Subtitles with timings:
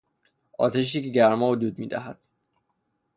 [0.57, 2.19] آتشی که گرما و دود میدهد